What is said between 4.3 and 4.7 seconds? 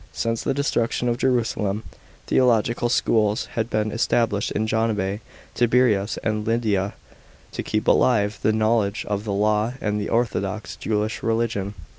in